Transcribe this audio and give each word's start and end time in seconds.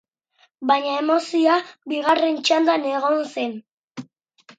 Baina 0.69 0.93
emozioa 1.01 1.57
bigarren 1.93 2.39
txandan 2.47 2.87
egon 2.93 3.21
zen. 3.35 3.55